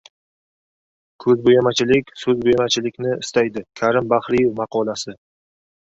Ko‘zbo‘yamachilik 1.25 2.09
so‘zbo‘yamachilikni 2.23 3.13
istaydi. 3.27 3.65
Karim 3.83 4.09
Bahriyev 4.15 4.61
maqolasi 4.63 5.15